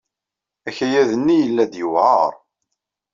Akayad-nni 0.67 1.35
yella-d 1.37 1.73
yewɛeṛ. 1.81 2.31